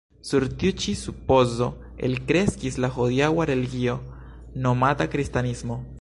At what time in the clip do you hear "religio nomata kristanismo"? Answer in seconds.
3.53-5.83